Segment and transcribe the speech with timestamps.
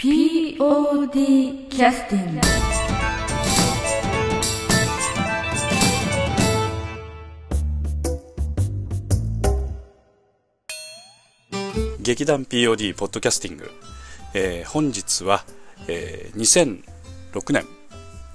[0.00, 2.40] POD キャスティング
[12.00, 13.68] 劇団 POD ポッドキャスティング、
[14.34, 15.44] えー本日は、
[15.88, 16.82] えー
[17.32, 17.66] 2006年、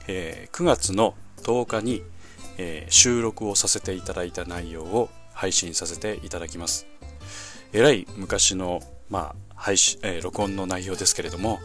[0.09, 2.04] えー9月の10日に、
[2.57, 6.88] えー収録をさせていただいた内容を配信させていただきます。
[7.71, 11.59] えらい昔の、まあ配信えー録音の内容ですけれども、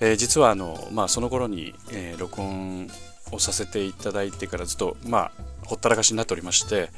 [0.00, 2.88] えー実はあの、まあ、その頃に、えー録音
[3.30, 5.32] をさせていただいてからずっと、まあ、
[5.66, 6.88] ほったらかしになっておりまして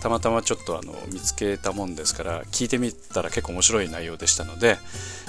[0.00, 4.78] たまたまちょっとあの見つけたもんですから聞いてみたら結構面白い内容でしたので、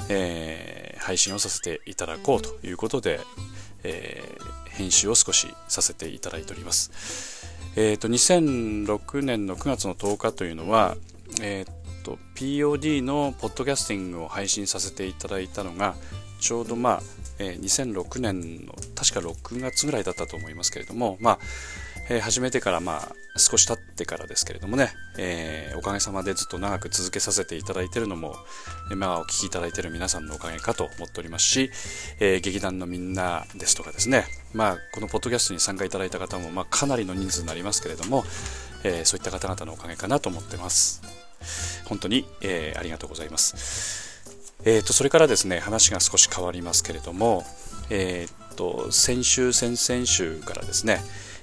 [0.10, 3.20] えー配信をさせていただこうということで、
[3.84, 7.48] えー編集を少しさせていただいております。
[7.78, 10.98] えー、と2006年の9月の10日というのは、
[11.42, 11.72] えー、と
[12.06, 15.96] と POD のポッドキャスティングを配信させていただいたのが
[16.40, 17.00] ちょうどまあ、
[17.40, 21.40] えー2006年の確か6月ぐらいだったと思いますけれどもまあ、
[22.10, 28.36] えー始めてからまあ少し経ってからですけれどもね、えーおかげさまでずっと長く続けさせていただいているのも、
[28.92, 31.72] えーまあ、お聞きいただいている皆さんのおかげかと思っておりますし、
[32.20, 38.24] えー劇団のみんなですとかですね、まあ、このポッドキャストに参加いただいた方も、まあ、かなりの人数になりますけれども、
[38.84, 41.25] えーそういった方々のおかげかなと思ってます。
[41.86, 43.56] 本当に、えーありがとうございます。
[44.64, 47.46] えー、とそれからですね話が少し変わりますけれども、
[47.90, 51.02] えー、と先週先々週からですね、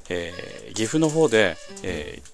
[0.08, 2.31] えー岐阜の方で、えー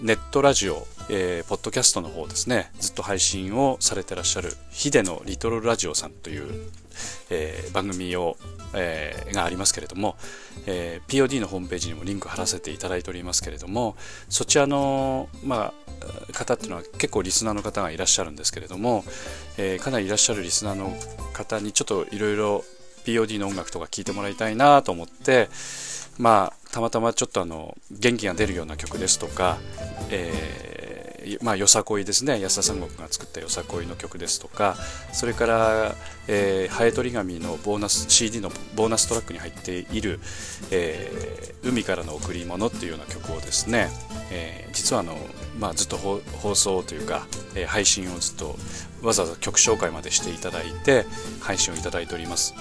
[0.00, 2.70] ネットラジオ、えーポッドキャストの方ですね。
[2.78, 6.70] ずっと配信をされてらっしゃるヒデのリトルラジオさんという、
[7.30, 8.36] えー番組を、
[8.74, 10.16] えーがありますけれども、
[10.66, 13.96] えー POD のホームページにもリンク貼らせていただいておりますけれども
[14.28, 15.72] そちらの、ま
[16.30, 19.04] あ、方っていうのは結構リスナーの方がいらっしゃるんですけれども、
[19.56, 20.94] えーかなりいらっしゃるリスナーの
[21.32, 22.64] 方にちょっといろいろ
[23.04, 25.48] POD の音楽とか聴いてもらいたいなと思って
[26.18, 29.58] まあたまたまちょっとあの元気が出るような曲ですとか、
[30.10, 34.76] えーまあ、よさこいですね安田三国が作ったよさこいの曲ですとか
[35.12, 35.94] それから、
[36.26, 40.20] えーハエトリガミのボーナス CD のボーナストラックに入っている
[40.70, 43.88] 「えー海からの贈り物」っていうような曲をですね、
[44.30, 45.18] え実はあの、
[45.58, 47.26] まあ、ずっと放送というか、
[47.56, 48.56] え配信をずっと
[49.02, 51.04] わざわざ曲紹介までしていただいて
[51.40, 52.54] 配信をいただいております。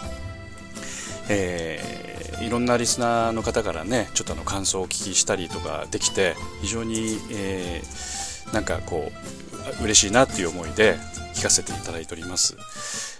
[1.30, 9.12] えーいろんなリスナーの方からねちょっとあの感想をお聞きしたりとかできて非常に、えーなんかこ
[9.82, 10.96] う嬉しいなっていう思いで
[11.36, 12.56] 聞かせていただいております、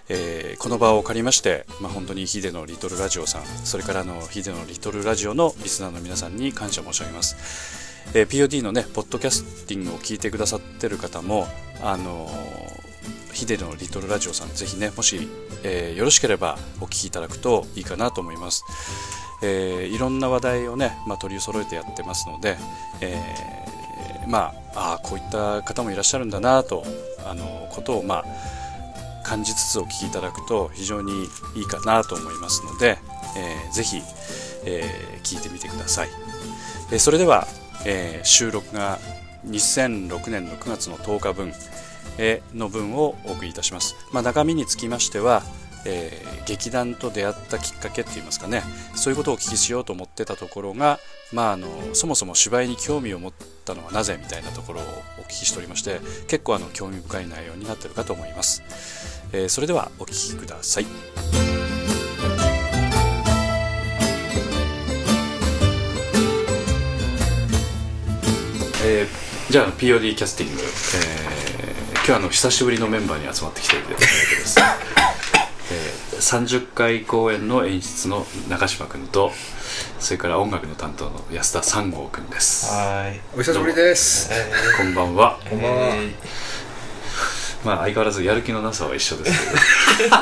[0.10, 11.46] えーこの場を借りまして、まあ、本当にヒデのリトルラジオさんそれからのヒデのリトルラジオのリスナーの皆さんに感謝申し上げます、えー POD のねポッドキャスティングを聞いてくださってる方も
[11.84, 12.87] あのー
[13.38, 15.30] ヒデのリトルラジオさんぜひねもし、
[15.64, 18.64] えーよろしければお聞きいただくといいかなと思います、
[19.44, 22.58] えーいろんな話題をね、まあ、取り揃えてやってますので、
[23.00, 26.84] えーまああーこういった方もいらっしゃるんだなと
[27.30, 28.26] あのことをまあ
[29.24, 31.26] 感じつつお聞きいただくと非常に
[31.56, 32.98] いいかなと思いますので、
[33.38, 33.98] えーぜひ、
[34.66, 36.10] えー聞いてみてください、
[36.92, 37.46] えーそれでは、
[37.86, 38.98] えー収録が
[39.46, 41.54] 2006年の9月の10日分
[42.54, 45.44] の分をお送りいたします、まあ、中身につきましては、
[45.86, 48.64] えー劇団と出会ったきっかけって言いますかね。
[48.96, 50.98] そういうことをお聞きしようと思ってたところが、
[51.34, 53.34] まあ、あのそもそも芝居に興味を持っ
[53.66, 54.84] たのはなぜみたいなところを
[55.20, 58.64] お聞きしておりまして結構あの興味深い内容になってるかと思います、
[59.34, 60.86] えーそれではお聞きください。
[68.86, 71.47] えーじゃあ POD キャスティング、えー
[72.08, 79.32] 今日はあの久しぶりのメンバーに集まってきているわけです、えー30回公演の演出の中島君と
[80.00, 83.20] それから音楽の担当の安田三郷君ですはい。
[83.36, 84.32] お久しぶりです。
[84.78, 85.96] こんばんはこんばんは。
[87.66, 90.16] まあ相変わらずやる気のなさは一緒ですけど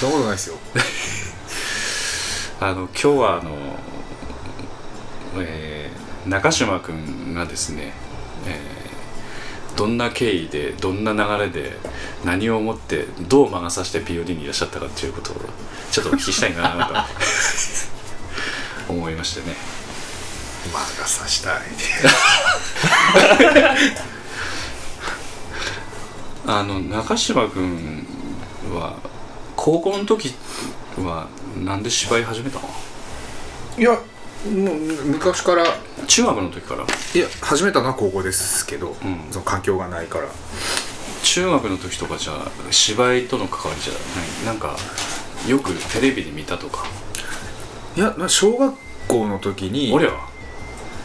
[0.00, 0.56] そんなことないですよ。
[2.60, 3.56] あの今日はあの、
[5.38, 7.92] えー中島君がですね、
[8.46, 8.81] えー
[9.76, 11.76] どんな経緯でどんな流れで
[12.24, 15.36] 何をもってどう魔が差して POD にいらっしゃったかっていうことを
[15.90, 17.06] ちょっとお聞きしたいな
[18.88, 19.54] と 思いましてね
[20.72, 21.60] まあ、がさしたい。
[26.46, 28.06] あの中島君
[28.72, 28.96] は
[29.56, 30.34] 高校の時
[30.98, 31.26] は
[31.56, 32.68] なんで芝居始めたの？
[33.78, 33.98] いや、
[34.50, 35.64] もう昔から、
[36.06, 36.84] 中学の時から？
[36.84, 38.94] いや、始めたのは高校ですけど、ん。
[39.30, 40.28] その環境がないから。
[41.22, 43.98] 中学の時とかじゃ芝居との関わりじゃな
[44.42, 44.46] い？
[44.46, 44.76] なんか
[45.46, 46.86] よくテレビで見たとか？
[47.96, 48.74] いやまあ小学
[49.06, 50.28] 校の時に俺は？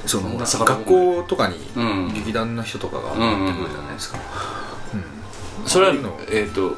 [0.07, 2.13] その学校とかにうん。
[2.15, 4.17] 劇団の人とかがやってくるじゃないですか、
[5.67, 6.19] それはそういうの。
[6.31, 6.69] えっ、と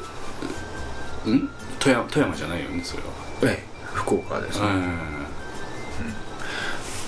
[1.30, 1.48] ん？
[1.78, 3.08] 富山富山じゃないよねそれは。
[3.44, 4.70] ええ福岡ですね、う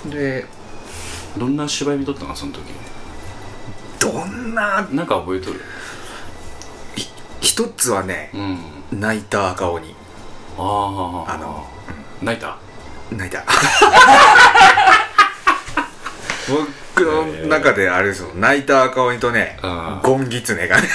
[0.05, 0.45] で
[1.37, 2.61] んどんな芝居見とったのその時。
[3.99, 5.61] どんななんか覚えとる？
[7.41, 8.99] 一つはねうん。
[8.99, 9.95] 泣いた赤鬼
[10.57, 11.67] あああの
[12.21, 12.57] 泣いた？
[13.11, 13.43] 泣いた。
[16.49, 16.69] 僕
[17.01, 20.87] の中であれですよ泣いた赤鬼とねうんゴンギツネがね。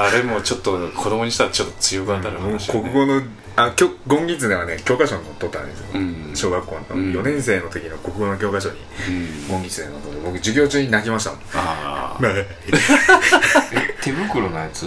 [0.00, 2.80] あれもちょっと子供にしたらちょっと強く当たるもう話よね。
[2.80, 3.22] 国語の
[3.56, 6.32] あきょゴンギツネはね教科書に載っとったんですよ、うん。
[6.34, 7.12] 小学校のうん。
[7.12, 8.78] 4年生の時の国語の教科書に
[9.08, 9.48] うん。
[9.48, 11.40] ゴンギツネのことで僕授業中に泣きましたもん。
[11.54, 12.20] ああ。
[14.02, 14.84] 手袋のやつ？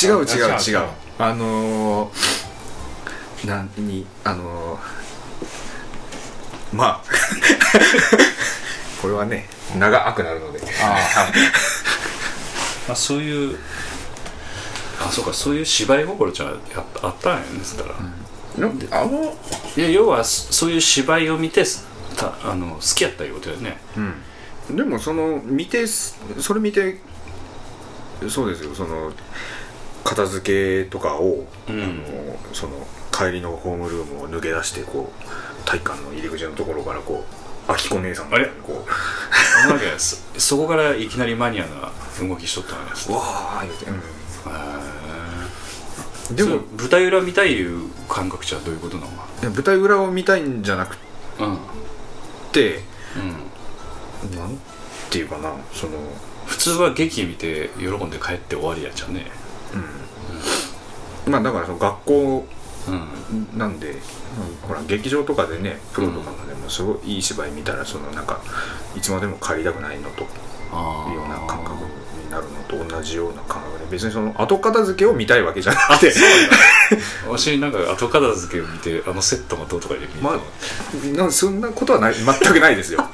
[0.00, 7.04] 違う違うあ違うあのー、何あのー、まあ
[9.00, 10.60] これはね長くなるので。
[10.82, 11.32] ああはい
[12.88, 13.58] まあそういう
[15.00, 16.52] あそうかそういう芝居心じゃ
[17.02, 17.94] あったんやねそしたら、
[18.58, 18.78] なん。
[18.78, 19.36] であの
[19.76, 21.62] いや要はそそういう芝居を見て
[22.16, 23.76] たあの好きやったいうことだよね。
[24.68, 24.76] うん。
[24.76, 26.98] でもその見てそれ見て
[28.28, 29.12] そうですよその
[30.02, 31.82] 片付けとかを、うん。
[31.82, 31.92] あの
[32.52, 37.37] その帰りのホームルームを抜け出してこう体育館の入り口のところからこう
[37.68, 38.90] 秋子姉さんみたいにこう。
[39.64, 41.92] あのわけですそこからいきなりマニアな
[42.26, 43.86] 動きしとったわけですわあ言うて、
[46.34, 49.10] でもでも舞台裏見たいいう感覚じゃどういうことなの？
[49.50, 50.96] 舞台裏を見たいんじゃなく
[51.40, 51.50] うん。
[51.50, 51.58] うん。
[52.52, 52.80] て
[54.36, 54.58] なん
[55.10, 55.92] ていうかなその。
[56.46, 59.30] 普通は劇見て喜んで帰って終わりやっちゃうね。
[61.26, 62.57] まあだからその学校うん
[63.56, 63.98] なんで、うん。
[64.68, 68.40] ほら劇場とかでねプロとかでもすごいいい芝居見たらそのなんか
[68.96, 70.26] いつまでも帰りたくないのと
[70.72, 71.76] あいうような感覚
[72.24, 76.12] になるのと同じような感覚で別にその後片付けを見たいわけじゃなくて。
[77.28, 83.00] わしなんか後片付けを見てあのセットがどうとか言うまあなんそんなことはない全くないですよ。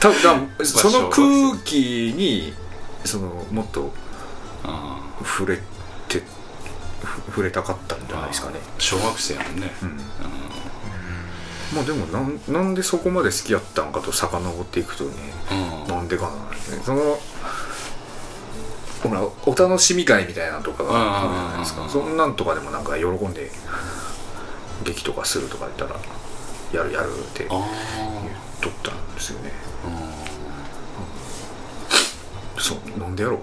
[0.00, 0.16] ただ
[0.64, 2.54] その空気に
[3.04, 3.92] そのもっと
[4.64, 5.60] あ触れ
[7.32, 8.60] 触れたかったんじゃないですかね。
[8.78, 9.72] 小学生やもんね。
[9.82, 9.96] うん。
[11.74, 15.10] まあでもなんなんでそこまで好きやったんかと遡っていくとね
[15.50, 15.88] うん。
[15.88, 16.30] なんでかな
[16.84, 17.18] その
[19.02, 23.50] ほらお楽しみ会みたいなのとかがあるじゃないですうんかそんなんとかでもなんか喜んで
[24.84, 25.98] 劇とかするとか言ったら
[26.72, 27.66] やるやるって言っあ
[28.60, 29.50] とったんですよね。
[29.86, 30.12] あ
[32.60, 33.40] そうなんでやろう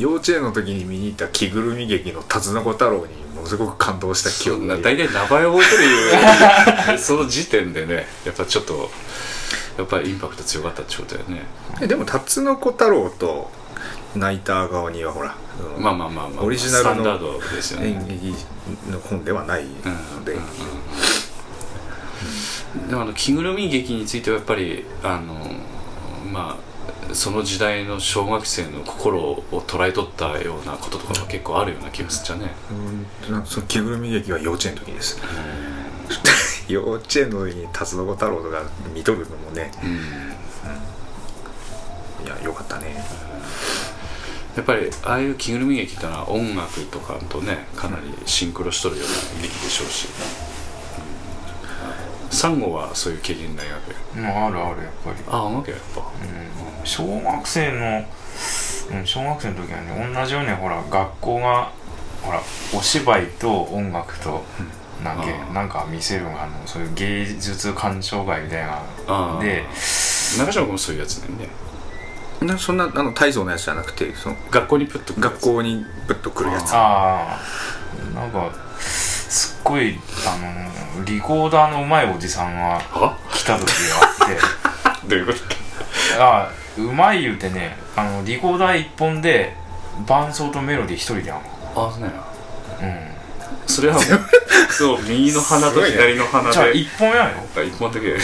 [0.00, 5.84] 幼稚園の時に見に行った着ぐるみ劇の「タツノコ太郎」にものすごく感動した記憶が大体名前覚えてる
[6.92, 8.90] いうその時点でねやっぱちょっと
[9.76, 11.46] やっぱりインパクト強かったってことだよね。
[11.80, 13.50] えでもタツノコ太郎と
[14.14, 15.36] 泣いた側にはほら
[15.78, 17.40] まあまあまあまあオリジナルの
[17.80, 18.34] 演劇
[18.90, 20.42] の本ではないので、うん
[22.82, 22.88] うん。
[22.88, 25.34] でもあの着ぐるみ劇についてはやっぱりあの
[26.32, 26.69] まあ
[27.14, 32.52] その時代の小学生の心を捉えとったようなこととかが結構あるような気がすっちゃね。
[32.70, 35.20] うんその着ぐるみ劇は幼稚園の時です。
[36.68, 38.62] 幼稚園の時にタツノコ太郎とか
[38.94, 39.70] 見とるのもね。
[39.82, 39.90] うん。
[42.26, 43.04] いやよかったね。
[44.56, 50.08] やっぱりああいう着ぐるみ劇ってのは音楽とかとねかなりシンクロしとるような劇でしょうし、
[50.44, 50.49] うん
[52.30, 53.78] サンゴはそういう経験ないわ
[54.14, 54.20] け。
[54.20, 55.16] うんあるあるやっぱり。
[55.28, 56.00] ああわけやっぱ。
[56.00, 56.86] うん。
[56.86, 58.04] 小学生の、
[58.98, 61.72] うん、小学生の時はね同じようにほら学校が
[62.22, 62.40] ほら
[62.76, 64.44] お芝居と音楽と
[65.04, 65.52] なんかあー。
[65.52, 66.66] なんか見せるあの。
[66.66, 68.82] そういう芸術鑑賞会みたいな。
[69.08, 69.64] ああで
[70.38, 71.48] 中島君もそういうやつね。
[72.42, 75.32] なそんなあの体操のやつじゃなくてその学校にプッと来るやつ。
[75.32, 76.72] 学校にぶっと来るやつ。
[76.74, 78.69] ああなんか
[79.64, 80.36] ごいあ
[80.98, 83.16] のリコーダーのうまいおじさんがは？
[83.32, 85.06] 来た時があって。
[85.08, 86.22] どういうこと？
[86.22, 86.48] ああ
[86.78, 89.54] うまい言うてねあのリコーダー一本で
[90.06, 91.40] 伴奏とメロディー一人でやる
[91.74, 91.88] の。
[91.88, 92.10] あそうね
[92.82, 93.10] うん。
[93.66, 94.04] それはもう
[94.72, 97.30] そう右の鼻と左の鼻じゃあで一本やよ。
[97.56, 98.16] あ一本だけ。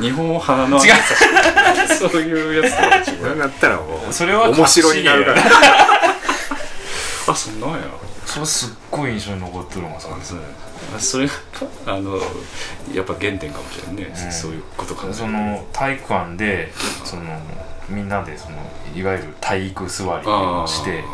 [0.00, 0.92] 日本を鼻の違う。
[2.10, 5.42] そういうやつとは違そうなったらもうそれは面白になるから。
[7.26, 7.78] あそんなんや。
[8.26, 11.32] それすっごい印象に残ってるもんさあそれが
[11.86, 12.16] あの
[12.92, 14.32] やっぱ原点かもしれんね、うん。
[14.32, 16.72] そういうことかその体育館で
[17.04, 17.22] その
[17.88, 18.56] みんなでその
[18.94, 21.04] いわゆる体育座りをして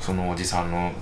[0.00, 0.92] そのおじさんの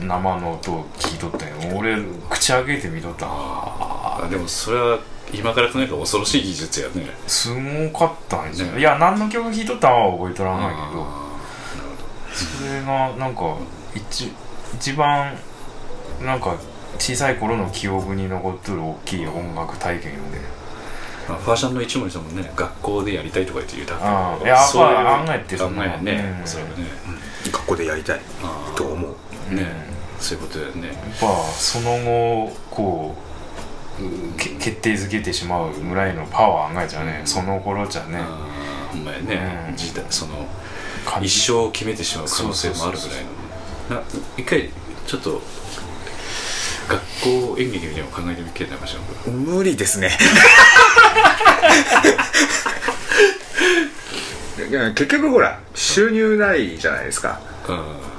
[0.00, 1.96] 生の音を聞いとったんよ俺
[2.28, 3.26] 口開けて見とった。
[3.28, 4.98] あでもそれは
[5.32, 7.10] 今から考えたら恐ろしい技術やね。
[7.26, 8.80] すごかったんですよ、ね。
[8.80, 11.04] いや何の曲弾いとったんは覚えとらないけど。
[11.06, 11.30] あ
[12.32, 13.56] それがなんか
[13.94, 14.32] 一
[14.76, 15.36] 一番
[16.22, 16.56] なんか
[16.98, 22.52] 小さい頃の記憶に残っとる大きい音楽体験よねーまあファーシャンの一森さんもね。
[22.54, 26.44] 学校でやりたいとか言って言うたああいややっぱ案外ってそ考んなえやね
[27.44, 27.52] うん。
[27.52, 28.20] 学校でやりたい
[28.76, 29.08] と思
[29.50, 29.54] う。
[29.54, 29.66] ね。
[30.18, 30.88] そういうことだよね。
[30.88, 33.14] やっぱその後こ
[33.98, 38.18] うけ決定づけてしまうぐらいのパワー案外じゃねその頃じゃね。
[38.92, 39.76] ほんまやね、うん。
[40.10, 40.46] その
[41.22, 43.39] 一生を決めてしまう可能性もあるぐらいの
[43.90, 44.02] な
[44.38, 44.70] 一回
[45.06, 45.42] ちょっと
[46.88, 47.00] 学
[47.54, 50.16] 校演劇みたいなのを考えてみければしょ無理ですね。
[54.68, 57.40] いや結局ほら収入ないじゃないですか。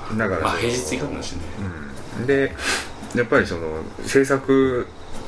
[0.09, 0.17] うん。
[0.17, 1.39] だからまあ平日行かんだしね
[2.19, 2.27] うん。
[2.27, 2.53] で
[3.15, 4.87] やっぱりその制作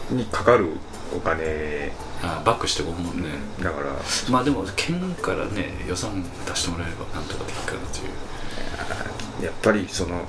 [0.09, 0.77] にかかる
[1.15, 1.91] お金。
[2.21, 3.29] あバックしてごもんね。
[3.61, 3.87] だから。
[4.29, 8.32] まあでも県からね予算出してもらえればなんとかできるかなという
[9.43, 10.21] やっぱりその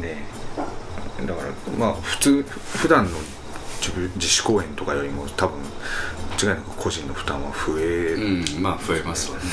[0.00, 0.24] ね
[1.26, 1.48] だから
[1.78, 3.18] まあ普通普段の
[3.80, 5.58] 自自主公演とかよりも多分
[6.40, 9.44] 間違いなく個人の負担は増える、うんまあ増えますわね、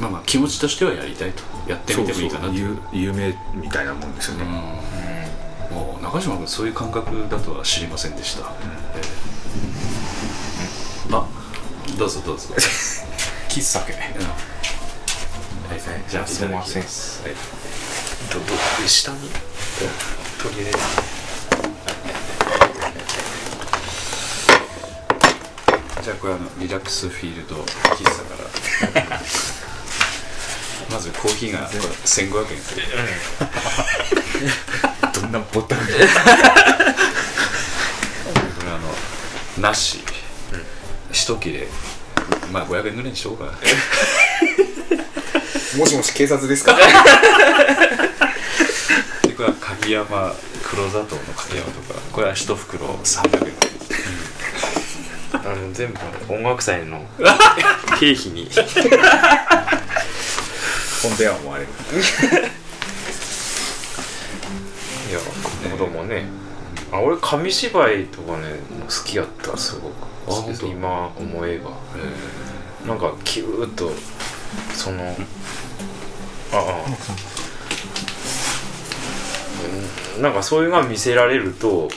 [0.00, 1.42] まあまあ気持ちとしてはやりたいと。
[1.68, 2.54] やってみてもいいかなと。
[2.54, 4.44] いう有夢みたいなもんですよね、
[5.70, 9.24] うん、もう中島君そういう感覚だとは知りませんでした、ええ
[11.10, 11.26] あ
[11.98, 12.54] どうぞどうぞ。
[13.48, 13.98] 喫茶けは
[15.86, 17.34] いはいじゃあいただきますはい。
[18.32, 18.44] どど
[18.88, 19.24] 下にと
[20.58, 20.78] りあえず
[26.02, 28.18] じゃあこれあのリラックスフィールド喫茶か
[29.08, 29.20] ら。
[30.90, 32.60] まずコーヒーがこれ1500円。
[32.60, 32.82] する
[35.14, 35.94] どんなボタンこれ
[38.70, 38.94] あの
[39.62, 40.04] なし、
[41.10, 41.66] 一切れ。
[42.52, 43.52] まあ500円ぐらいにしようかな
[45.76, 46.74] もしもし警察ですか？
[49.26, 52.00] で これは鍵山黒砂糖の鍵山とか。
[52.12, 53.52] これは一袋300円。
[55.34, 55.98] あの全部
[56.34, 57.04] 音楽祭の
[57.98, 58.48] 経費に。
[61.02, 61.68] 本では思われる。
[65.10, 65.18] いや
[65.70, 66.26] 子供ね。
[66.92, 68.54] あ俺紙芝居とかね
[68.88, 69.94] 好きやったすごく。
[70.66, 71.70] 今思えば。
[72.86, 73.92] なんかキューッと
[74.74, 75.16] その
[80.16, 80.22] うん。
[80.22, 81.88] なんかそういうのが見せられると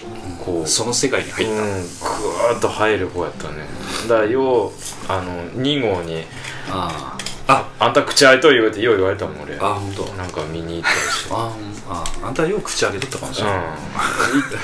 [0.43, 3.65] こうその世界に入った、うん、ぐわーっと入る方やったね。
[4.07, 4.71] だからよう
[5.07, 6.23] あの2号に
[6.69, 7.89] あ「ああ。
[7.89, 9.55] んた口開いとる」言われてよう言われたもん俺。
[9.57, 10.03] ああ本当。
[10.13, 11.51] なんか見に行ったりしてあ
[11.89, 13.73] あああんたよく口開けとったかもしれない、うん、いっ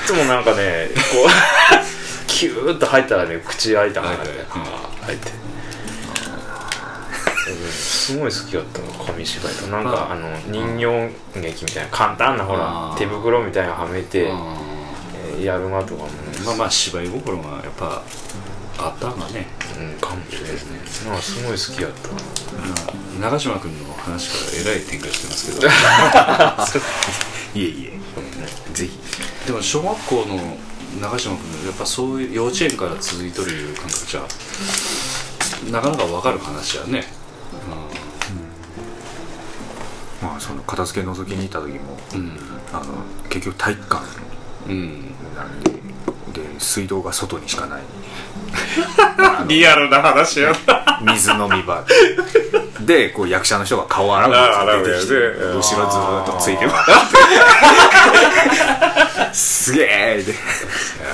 [0.06, 1.28] つもなんかねこう
[2.26, 4.58] キューッと入ったらね口開いたんがね開いてう
[5.04, 5.06] ん。
[5.06, 5.43] 開いて、うん
[7.70, 9.66] すごい好きだったの紙芝居と。
[9.68, 12.96] なんか、まああの人形劇みたいな簡単なほあらー。
[12.98, 14.30] 手袋みたいなのはめて、
[15.42, 18.02] やるなとかもねんまあまあ芝居心がやっぱ
[18.78, 19.46] あったんがね、
[19.78, 21.10] うんかもしれないですね。
[21.10, 21.16] なん。
[21.16, 22.08] かすごい好きやった。
[22.10, 25.68] まあ、長嶋君の話からえらい展開してますけど。
[27.60, 28.98] いえいえぜひ。
[29.46, 30.56] でも小学校の
[31.00, 34.22] 長嶋君のやっぱそういう幼稚園から続いとるいう感覚じゃ
[35.70, 37.04] なかなか分かる話やね、
[40.34, 42.36] まあその片付け覗きに行った時もうん。
[42.72, 44.02] あの結局体育館
[44.66, 45.70] うん、なんで
[46.32, 47.82] で水道が外にしかない。
[49.46, 50.52] リアルな話や
[51.02, 51.84] 水飲み場
[52.80, 53.10] で。
[53.10, 56.84] こう役者の人が顔を洗うんですよ出てきて後ろずーっとついてま
[59.32, 60.34] すげえで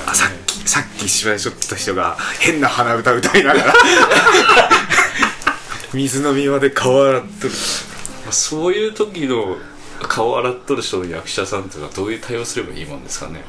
[0.07, 3.75] あさっきさっき芝居しとった人が変な鼻歌歌いながら
[5.93, 7.55] 水飲み場で顔洗っとる
[8.33, 9.57] そういう時の
[10.03, 13.43] 顔洗っとる人の役者さんっていうのはどういう対応すればいいもんですかね。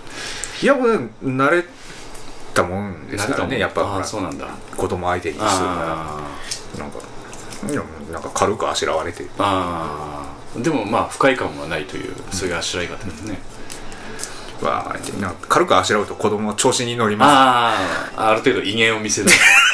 [0.61, 1.63] いやもう慣れ
[2.53, 4.03] たもんですからねやっぱ。
[4.03, 4.47] そうなんだ。
[4.75, 6.99] 子供相手にするからあなんか
[8.11, 10.61] なんか軽くあしらわれてーあー。
[10.61, 13.37] でもまあ不快感はないというそういうあしらい方ですね、
[14.61, 17.75] わーってなんか軽くあしらうと子供の調子に乗りまあ
[18.17, 19.29] あある程度威厳を見せる。
[19.29, 19.39] す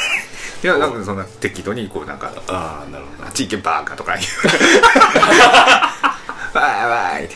[0.64, 3.26] いやなんかそんな適度にこうなんかああなるほど。
[3.26, 4.16] あっち行けバーカとか。
[4.18, 4.24] 言
[6.54, 7.36] うわーわーって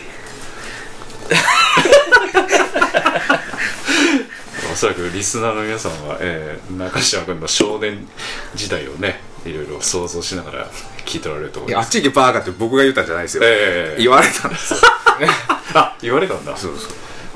[4.71, 8.07] おそらくリスナーの皆さんは、えー中島君の少年
[8.55, 10.67] 時代をねいろいろ想像しながら
[11.05, 11.87] 聞いておられると思います。
[11.87, 14.79] っち行けバーカって僕が言ったんじゃないですよ、ええ言われたんですよ。
[15.73, 16.55] あ言われたんだ。
[16.57, 16.87] そうそ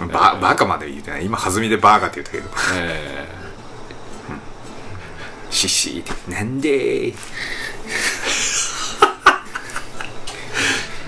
[0.03, 0.07] う。
[0.07, 1.25] ババカまで言ってない。
[1.25, 2.49] 今弾みでバーカって言ったけど。
[2.75, 3.27] え
[5.55, 7.13] シッシなんで？
[7.13, 7.15] ー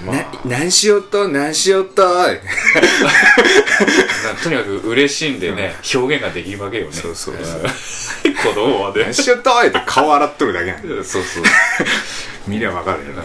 [0.05, 2.41] な何しようと何しようとえ
[4.41, 6.93] とにかく嬉しいんでね、表現ができるわけよね。
[6.93, 7.61] そうそうそう。
[8.23, 9.03] う ん子供はね。
[9.03, 11.43] 何しようとって顔洗っとるだけなんでそうそう。
[12.47, 13.23] 見りゃ分かるよな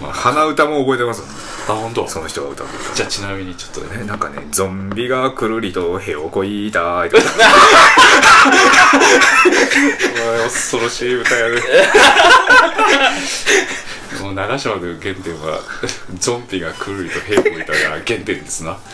[0.00, 1.22] まあ鼻歌も覚えてます。
[1.68, 2.06] あ本当？
[2.08, 4.04] その人が歌ってじゃあちなみにちょっとね。
[4.04, 7.22] なんかねゾンビがくるりとへをこいたいとか。
[10.44, 11.60] 恐ろしい歌やね
[14.22, 15.60] もう長島君原点は
[16.18, 18.78] ゾンビが来ると兵庫いたが原点ですな。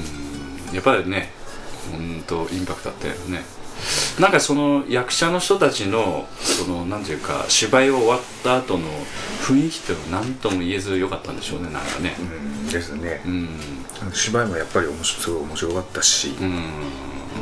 [0.00, 0.02] う
[0.72, 0.74] ん。
[0.74, 1.32] やっぱりね
[1.90, 3.44] 本当インパクトあったよね
[4.20, 8.86] なんかその役者の人たちのそのなんていうか芝居を終わった後の
[9.40, 12.14] 雰囲気っていうのは何とも言えず良かったんでしょうねなんかね。
[12.18, 13.22] うんですね。
[13.24, 13.48] うん。
[14.12, 16.62] 芝居もやっぱり面白すごい面白かったし、うん。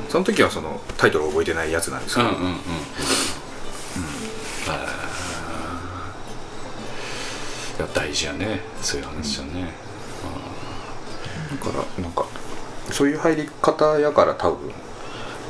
[0.09, 2.57] その時はそのタイトルを覚えてないやつなんですけど、うんうんうんい。
[7.81, 8.61] や大事やね。
[8.83, 9.73] そういう話じゃね、
[11.51, 12.27] だからなんか
[12.91, 14.71] そういう入り方やから多分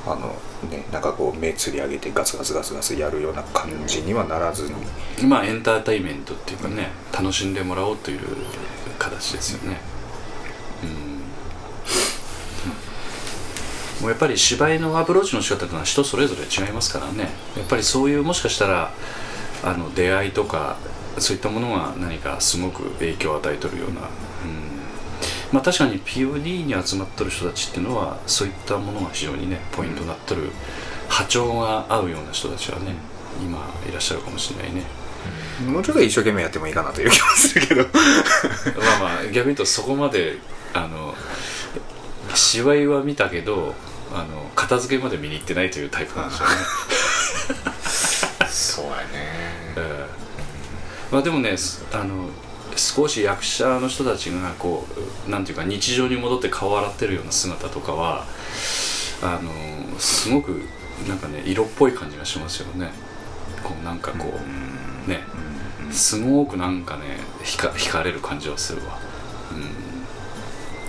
[0.07, 0.35] あの
[0.69, 4.71] ねなんかこう目つり上げてガツガツガツガツやるような感じにはならず
[5.19, 5.27] に。
[5.27, 8.21] まあエンターテインメントっていうかね楽しんでもらおうという
[8.99, 9.79] 形ですよね。
[10.83, 11.21] うん。
[14.01, 17.31] もうやっぱり芝居のアプローチの仕方というのは人それぞれ違いますからね。
[17.57, 18.93] やっぱりそういうもしかしたら
[19.63, 20.79] あの出会いとか
[21.19, 24.70] そういったものが何かすごく影響を与えとるような、うん。
[25.53, 30.51] まあ、確かに POD に集まっとる人たちっていうのはそういったものが非常にねポイントになっとる
[31.09, 32.95] 波長が合うような人たちはね
[33.43, 34.83] 今いらっしゃるかもしれないね。
[35.67, 37.83] もうちょっと一生懸命やってもいいかなという気もするけど。
[38.81, 40.39] まあまあ逆に言うとそこまで
[40.73, 41.15] あの
[42.35, 43.75] 芝居は見たけど
[44.13, 46.55] あの片付けまで見に行ってないというタイプなんでしょうね。
[48.49, 49.05] そうやね。
[49.15, 50.07] ええ。
[51.11, 52.31] まあでもねすあの
[52.77, 54.87] 少し役者の人たちがこ
[55.27, 58.25] うなんていうか日常に戻って顔を洗ってるような姿とかは
[59.23, 60.63] あのすごく
[61.09, 62.91] なんかね色っぽい感じがしますよね。
[63.63, 64.27] こうなんかこ
[65.07, 65.21] う、ね。
[65.91, 68.97] すごくなんかね惹か惹かれる感じはするわ、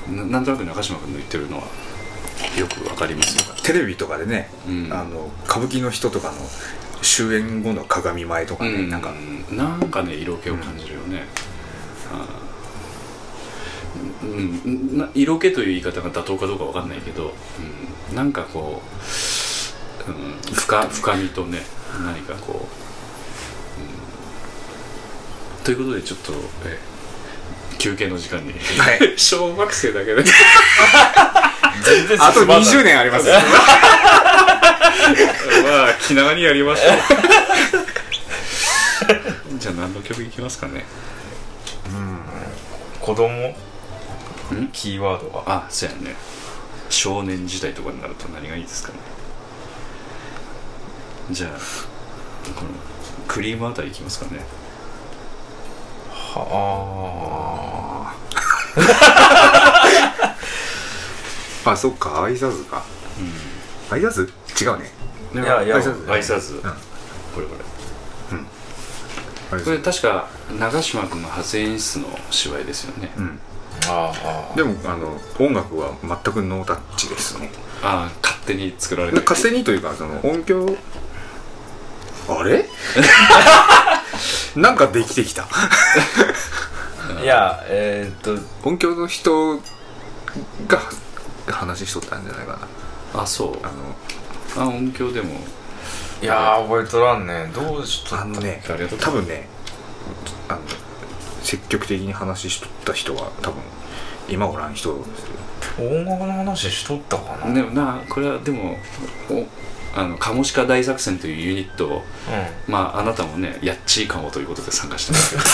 [0.08, 1.64] うん、ななんとなく中島君の言ってるのは
[2.56, 4.94] よくわかりますよ、テレビとかでね、うん。
[4.94, 6.34] あの歌舞伎の人とかの
[7.02, 9.12] 終演後の鏡前とかね、なんか。
[9.52, 11.51] なんかね色気を感じるよね、あー
[14.24, 17.34] うん、な色気という言い方が妥当かどうかわかんないけど、
[18.10, 18.82] うん、なんかこ
[20.08, 21.60] う、うん、深深みとね
[22.04, 22.56] 何かこう、
[25.58, 26.34] うん、ということでちょっと
[26.66, 26.80] え
[27.82, 28.58] 休憩の時間に、は
[28.94, 29.00] い。
[29.18, 30.24] 小学生だけで。
[30.24, 33.28] 全然あと20年あります。
[33.28, 33.42] よ ま
[35.86, 36.98] あ気長にやりましょう。
[39.58, 40.86] じゃあ何の曲いきますかね
[43.02, 43.50] 子供？
[43.50, 43.56] ん？
[44.72, 45.44] キーワードは？
[45.48, 46.16] あそうやね。
[46.90, 49.00] 少年時代とかになると何がいいですかね。
[51.32, 51.52] じゃあ
[52.54, 52.70] この
[53.28, 54.42] クリームあたりいきますかね。
[56.12, 58.14] は
[61.66, 61.76] あ。
[61.78, 62.84] そっか挨拶か。
[63.90, 64.30] 挨拶？
[64.62, 64.92] 違うね。
[65.34, 66.62] ねいやいや挨拶挨拶、ん。
[66.62, 66.68] こ
[67.40, 67.62] れこれ
[69.60, 73.40] これ確か長嶋君の初演出の芝居ですよね、うん。
[73.88, 77.52] あああでもあの音楽は全くノータッチですね。
[77.84, 80.78] ああ勝手に作られて勝手にというかその音響
[82.30, 82.66] あれ？
[84.56, 85.48] なんかできてきた。
[87.22, 89.62] いやえー、っと音響の人が
[91.48, 92.60] 話しとったんじゃないか
[93.14, 93.22] な。
[93.24, 93.58] あそう。
[93.64, 95.36] あのあ音響でも
[96.22, 97.52] いやー覚えとらんね。
[97.54, 98.22] どうしとった？
[98.24, 98.62] あのね
[99.00, 99.48] 多分ね
[100.48, 100.60] あの
[101.42, 103.62] 積極的に話しとった人は多分
[104.30, 105.88] 今おらん人ですよ。
[105.90, 107.54] 音楽の話しとったかな？
[107.54, 108.78] でもなこれはでも
[109.30, 109.46] お
[110.00, 115.44] あのカモシカ大作戦というユニットをうまああなたもねやっちいかもということで参加してますけど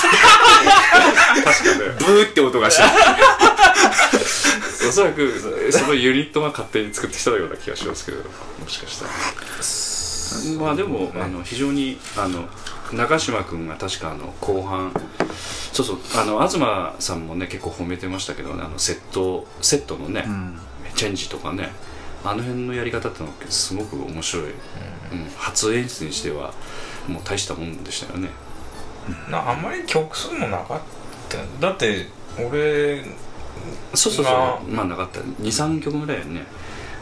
[1.44, 1.96] 確かね。
[2.00, 2.84] ブーって音がして。
[4.88, 8.24] おそらくそのユニットが勝手に作ってきたような気がしますけども
[8.70, 9.12] しかしたら
[10.60, 12.48] まあでもあの非常にあの
[12.94, 14.92] 中島君が確かあの後半
[15.74, 20.60] そうそうあの東さんもね結構褒めてましたけどねあのセットセットのね、うん。
[20.96, 21.70] チェンジとかね
[22.24, 24.56] あの辺のやり方ってのはすごく面白い、うん。
[25.38, 26.54] 初演出にしては
[27.08, 28.30] もう大したもんでしたよね。
[29.30, 30.82] なあんまり曲数もなかっ
[31.30, 31.38] た。
[31.62, 32.08] だって
[32.40, 33.04] 俺
[33.94, 34.72] そうそうそう。
[34.72, 35.20] まあなかった。
[35.20, 36.46] 23曲ぐらいやね。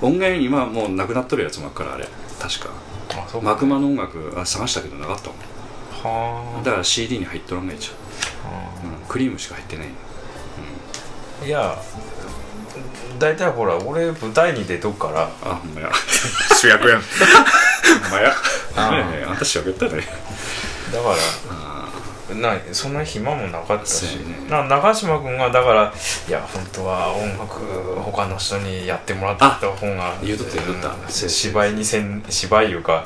[0.01, 2.07] 音源今はもうなくなっとるやつもあるからあれ。
[2.39, 2.69] 確か
[3.41, 5.37] マクマの音楽あ探したけどなかったもん。
[6.57, 7.89] はだから CD に入っとらんがいいじ
[8.45, 9.87] あゃん、うん、クリームしか入ってない
[11.45, 11.77] いや
[13.19, 15.29] 大体ほら俺舞台に出とくから？
[15.43, 15.89] あほんまや。
[16.59, 17.01] 主役やん。
[18.03, 18.35] ほんまや。
[18.75, 20.05] あんた喋ったね
[20.91, 21.15] だから
[21.51, 21.74] あ
[22.33, 24.49] なそんな暇もなかったし、ね。
[24.49, 25.93] な中島君がだから
[26.27, 27.59] いや本当は音楽
[28.01, 30.89] 他の人にやってもらった方が言うとった言うとった。
[30.89, 31.11] うん。
[31.11, 33.05] 芝居にせん芝居いうか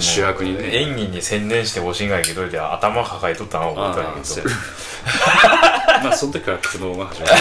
[0.00, 0.76] 主役にね。
[0.76, 7.32] 演技に専念してほしいんがいけどで頭抱えとったのは覚えてああそうたんやけどや まあその時から苦悩が始まる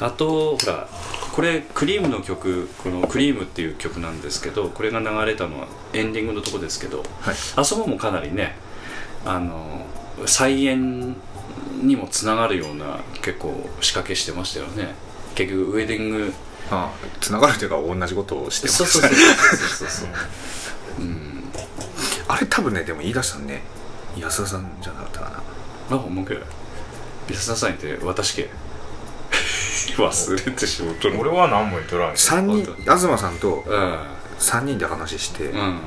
[0.00, 0.86] あとほら
[1.32, 7.34] これクリームの曲この「クリームっていう曲なんですけどこれが流れたのはエンディングのとこですけど、はい。
[7.56, 8.56] あそこもかなりね
[9.24, 9.86] あの
[10.26, 11.16] 再演
[11.82, 14.94] にもつながるような結構仕掛けしてましたよね。
[15.34, 16.32] 結局ウェディング
[16.70, 18.84] あつながるというか同じことをしてます。
[18.84, 20.08] そうそうそうそうそうそう
[21.00, 21.02] う。
[21.04, 21.44] ん。
[22.28, 23.62] あれ多分ねでも言い出したのね
[24.16, 25.42] 安田さんじゃなかったか
[25.90, 25.96] な。
[25.96, 26.38] あほんまかい
[27.30, 28.50] 安田さんって私け。
[29.96, 33.98] 忘れてしまっとる俺は何も言っとらんよ3人本東さんとうん。
[34.38, 35.80] 3人で話して、うん。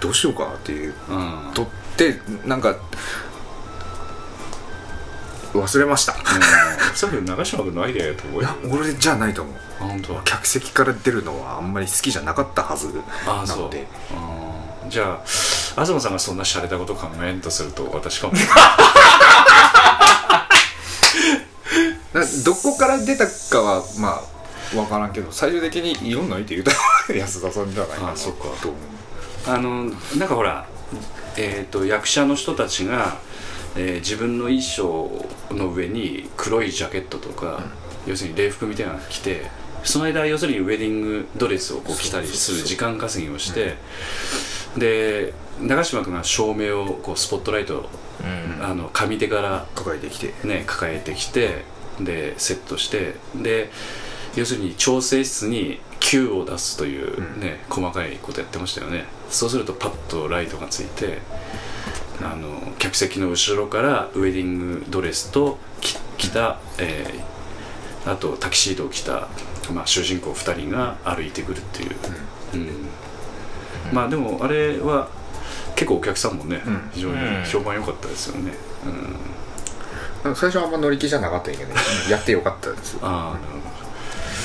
[0.00, 1.50] どうしようかっていううん。
[1.54, 2.76] とってなんか
[5.54, 6.14] 忘れました。
[6.94, 9.54] それ長嶋君のアイデアやと思ういよや俺じゃないと思う。
[9.80, 10.20] あ本当。
[10.22, 12.88] 客席から出るのはあんまり好きじゃなかったはず
[13.26, 13.86] あそうなので。
[14.84, 14.86] う。
[14.86, 14.90] ん。
[14.90, 18.34] じゃあ東さんがそんな洒落たこと考えんとすると私かも。
[22.12, 24.20] などこから出たかはまあ
[24.74, 26.72] 分からんけど最終的にいろんな相手言うた
[27.14, 28.44] 安田さんじゃないかなあそっか。
[28.60, 28.80] と思う
[29.46, 29.84] あの
[30.16, 30.66] なんかほら、
[31.36, 33.18] えー、と役者の人たちが、
[33.76, 37.62] えー自分の衣装の上に黒いジャケットとか、
[38.06, 39.50] 要するに礼服みたいなの着て
[39.84, 43.76] その間要するにウェディングドレスをこう着たりする時間稼ぎをして、
[44.76, 47.88] で長嶋君が照明をこうスポットライトを、
[48.20, 48.64] うん。
[48.64, 50.34] あの上手から抱えてきて。
[50.46, 51.64] ね、抱えてきて
[52.00, 53.70] でセットしてで
[54.36, 57.40] 要するに調整室に Q を出すという、うん。
[57.40, 59.04] ね細かいことやってましたよね。
[59.30, 61.18] そうするとパッとライトがついて
[62.20, 67.32] あの客席の後ろからウェディングドレスとき着た、えー
[68.04, 69.28] あとタキシードを着た、
[69.72, 71.90] まあ、主人公2人が歩いてくるっていう、
[72.54, 72.88] うん。
[73.92, 75.08] まあでもあれは
[75.76, 76.90] 結構お客さんもね、うん。
[76.92, 78.52] 非常に評判良かったですよね、
[80.24, 80.34] うん。
[80.34, 81.72] 最初はあんま乗り気じゃなかったんやけど
[82.10, 82.96] やってよかったです。
[83.02, 83.61] ああなるほど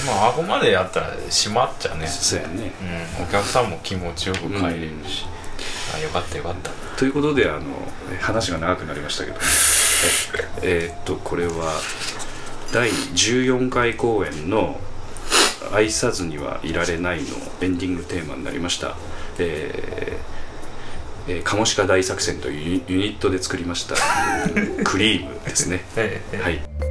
[0.08, 2.08] まああこまでやったら閉まっちゃね。
[2.08, 2.72] そうやね。
[3.18, 3.24] うん。
[3.24, 5.26] お客さんも気持ちよく帰れるし、
[5.96, 6.72] あよかったよかった。
[6.98, 7.62] ということであの
[8.12, 9.38] え話が長くなりましたけど。
[9.38, 11.82] え えーっとこれは
[12.74, 14.80] 第14回公演の
[15.74, 17.28] 「愛さずにはいられない」の
[17.62, 18.96] エンディングテーマになりました。
[19.40, 20.38] えー
[21.30, 23.96] えー、カモシカ大作戦というユニユニットで作りました
[24.86, 25.84] クリームですね。
[25.98, 26.42] ええ。
[26.42, 26.87] はい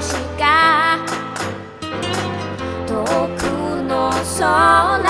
[0.00, 0.98] うき星が
[2.86, 3.04] 遠
[3.36, 5.09] くの空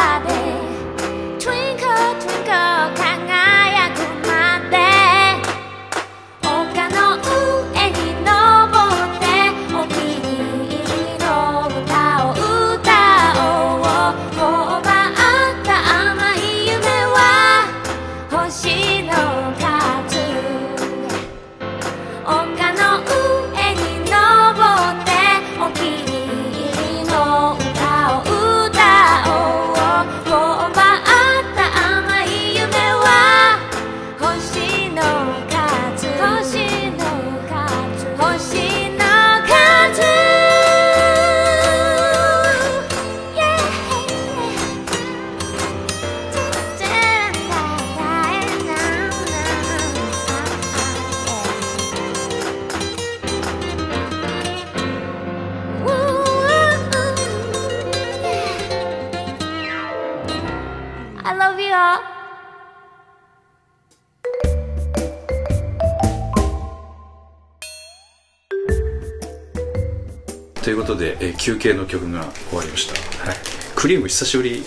[70.90, 72.94] ことで、えー休憩の曲が終わりました、
[73.28, 73.36] はい。
[73.76, 74.64] クリーム久しぶり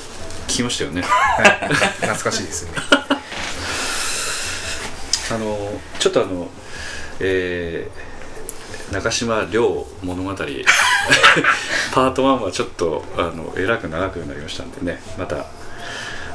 [0.47, 1.01] 聞きましたよね。
[1.01, 2.71] 懐かしいですね。
[5.31, 6.49] あのちょっとあの
[7.19, 10.33] えー中島亮物語。
[10.35, 15.01] パート1はちょっとあのえらく長くなりましたんでね。
[15.17, 15.47] また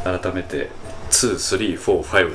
[0.05, 0.71] 改めて
[1.11, 2.35] 2345と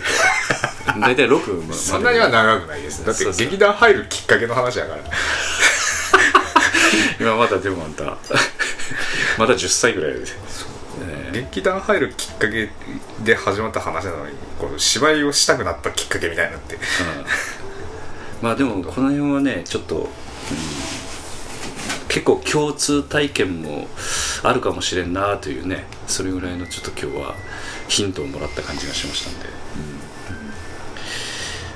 [1.00, 1.80] 大体6まで。
[1.80, 3.06] そんなには長くないです。
[3.06, 5.02] だって劇団入るきっかけの話だから
[7.20, 8.04] 今まだでもあんた。
[9.38, 10.26] まだ10歳ぐらいで、ね
[11.32, 12.70] 劇団入るきっかけ
[13.24, 16.76] で始まった話なのにこの芝居をしたくなったきっかけみたいになって。
[16.76, 16.82] うん。
[18.42, 20.08] まあでもこの辺はねちょっと、うん
[22.14, 23.88] 結構共通体験も
[24.44, 27.34] あるかもしれんなというねそれぐらいのちょっと今日は
[27.88, 29.50] ヒントをもらった感じがしましたんで、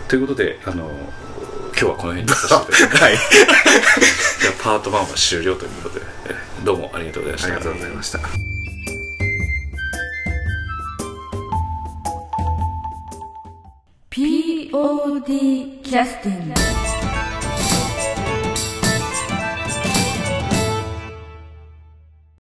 [0.07, 0.91] ということであの
[1.79, 3.13] 今日はこの辺にさせていただきますはい。
[3.13, 6.05] じゃあパート1は終了ということで。
[6.27, 6.33] え
[6.65, 7.47] どうもありがとうございました。
[7.53, 8.17] ありがとうございました
[14.09, 16.55] 「POD キャスティング」